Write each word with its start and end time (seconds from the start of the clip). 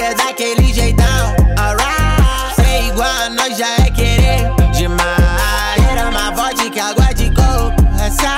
é 0.00 0.14
daquele 0.14 0.72
jeitão. 0.72 1.34
Alright, 1.58 2.54
ser 2.54 2.88
igual 2.88 3.08
a 3.08 3.30
nós 3.30 3.56
já 3.56 3.74
é 3.86 3.90
querer 3.90 4.50
demais. 4.72 5.82
Era 5.90 6.08
uma 6.08 6.30
vodka, 6.30 6.84
água 6.84 7.12
de 7.14 7.30
coco, 7.30 7.74
é 8.00 8.06
essa. 8.06 8.36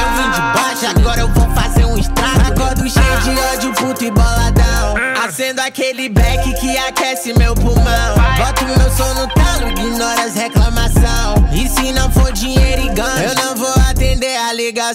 Eu 0.00 0.08
vim 0.16 0.30
de 0.30 0.40
baixo, 0.40 0.86
agora 0.86 1.20
eu 1.20 1.28
vou 1.28 1.48
fazer 1.54 1.84
um 1.84 1.96
estrago. 1.96 2.52
Acordo 2.52 2.88
cheio 2.88 3.20
de 3.22 3.40
ódio, 3.52 3.72
puto 3.74 4.04
e 4.04 4.10
boladão. 4.10 4.94
Acendo 5.24 5.60
aquele 5.60 6.08
beck 6.08 6.52
que 6.60 6.76
aquece 6.76 7.32
meu 7.38 7.54
pulmão. 7.54 8.14
Boto 8.36 8.64
meu 8.64 8.90
som 8.90 9.14
no 9.14 9.26
talo, 9.28 9.68
ignora 9.70 10.24
as 10.24 10.34
reclamação. 10.34 11.34
E 11.52 11.68
se 11.68 11.92
não 11.92 12.10
for 12.10 12.32
dinheiro 12.32 12.82
e 12.82 12.88
ganho, 12.90 13.28
eu 13.28 13.34
não 13.34 13.56
vou 13.56 13.65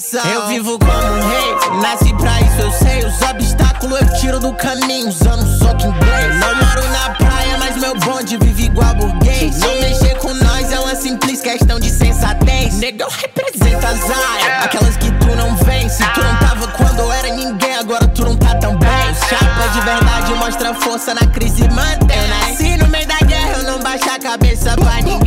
a 0.02 0.22
ligação. 0.22 0.32
Eu 0.32 0.48
vivo 0.48 0.80
como 0.80 0.92
um 0.92 1.30
rei, 1.30 1.82
nasci 1.82 2.14
pra 2.16 2.42
isso, 2.42 2.62
eu 2.62 2.72
sei. 2.72 3.06
Os 3.06 3.22
obstáculos 3.22 4.02
eu 4.02 4.14
tiro 4.20 4.40
do 4.40 4.54
caminho, 4.54 5.10
usando 5.10 5.46
soco 5.60 5.88
inglês. 5.88 6.36
Não 6.40 6.56
moro 6.56 6.88
na 6.90 7.10
praia, 7.12 7.58
mas 7.58 7.78
meu 7.78 7.96
bonde 8.00 8.38
vive 8.38 8.66
igual 8.66 8.94
burguês. 8.96 9.60
Não 9.60 9.80
mexer 9.80 10.18
com 10.18 10.34
nós 10.34 10.72
é 10.72 10.80
uma 10.80 10.96
simples 10.96 11.42
questão 11.42 11.80
de 11.80 11.90
sensatez. 11.90 12.76
Negão 12.76 13.10
representa 13.10 13.88
as 13.88 14.04
áreas, 14.04 14.66
aquelas 14.66 14.98
que 14.98 15.12
tu 15.12 15.36
não 15.36 15.56
vence. 15.58 16.04
Tu 16.14 16.24
não 16.24 16.36
tava 16.38 16.68
quando 16.70 17.00
eu 17.00 17.12
era 17.12 17.30
ninguém, 17.30 17.76
agora 17.76 18.08
tu 18.08 18.24
não 18.24 18.36
tá 18.36 18.56
tão 18.56 18.78
bem. 18.78 18.90
Chapa 19.30 19.68
de 19.74 19.82
verdade 19.82 20.34
mostra 20.36 20.74
força 20.74 21.14
na 21.14 21.28
crise 21.28 21.68
mantém. 21.70 22.18
Eu 22.18 22.28
nasci 22.28 22.78
no 22.78 22.88
meio 22.88 23.08
da 23.08 23.20
guerra, 23.20 23.58
eu 23.58 23.64
não 23.64 23.80
baixo 23.80 24.10
a 24.10 24.20
cabeça 24.20 24.76
pra 24.76 24.96
ninguém. 25.02 25.21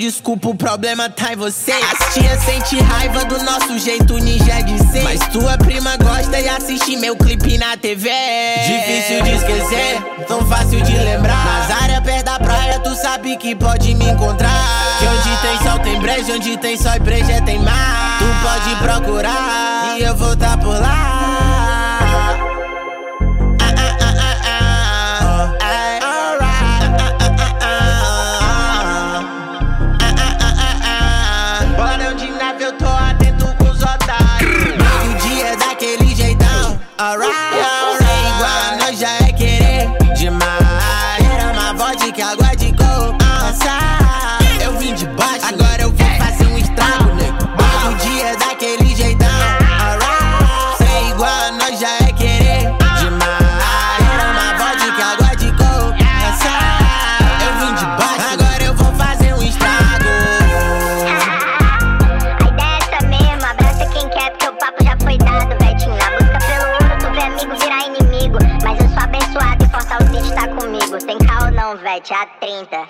Desculpa, 0.00 0.48
o 0.48 0.54
problema 0.54 1.10
tá 1.10 1.34
em 1.34 1.36
você. 1.36 1.72
As 1.72 2.14
tia 2.14 2.40
sente 2.40 2.80
raiva 2.80 3.22
do 3.26 3.42
nosso 3.42 3.78
jeito 3.78 4.16
ninja 4.16 4.62
de 4.62 4.78
ser. 4.90 5.02
Mas 5.02 5.20
tua 5.28 5.58
prima 5.58 5.94
gosta 5.98 6.40
e 6.40 6.48
assiste 6.48 6.96
meu 6.96 7.14
clipe 7.14 7.58
na 7.58 7.76
TV. 7.76 8.08
Difícil 8.66 9.22
de 9.22 9.30
esquecer, 9.32 10.02
tão 10.26 10.46
fácil 10.46 10.80
de 10.80 10.96
lembrar. 10.96 11.44
Nas 11.44 11.82
áreas 11.82 12.00
perto 12.00 12.24
da 12.24 12.38
praia, 12.38 12.80
tu 12.80 12.94
sabe 12.96 13.36
que 13.36 13.54
pode 13.54 13.94
me 13.94 14.06
encontrar. 14.06 14.98
Que 14.98 15.06
onde 15.06 15.36
tem 15.42 15.68
sol 15.68 15.78
tem 15.80 16.00
breja, 16.00 16.32
onde 16.32 16.56
tem 16.56 16.76
sol 16.78 16.94
e 16.96 17.00
breja 17.00 17.42
tem 17.42 17.58
mar. 17.58 18.18
Tu 18.18 18.24
pode 18.42 18.76
procurar 18.76 19.96
e 19.98 20.02
eu 20.02 20.16
vou 20.16 20.34
tá 20.34 20.56
por 20.56 20.80
lá. 20.80 21.09
Alright. 37.00 37.49
Tem 71.06 71.18
caô 71.18 71.50
não, 71.50 71.76
Vete, 71.76 72.12
a 72.12 72.26
30. 72.26 72.86